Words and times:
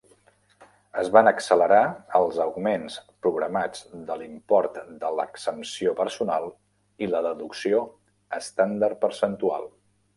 Es 1.01 1.09
van 1.15 1.27
accelerar 1.31 1.81
els 2.19 2.39
augments 2.45 2.95
programats 3.27 3.85
de 4.09 4.17
l'import 4.23 4.81
de 5.05 5.13
l'exempció 5.21 5.95
personal 6.03 6.51
i 7.07 7.15
la 7.15 7.25
deducció 7.31 7.87
estàndard 8.43 9.03
percentual. 9.07 9.75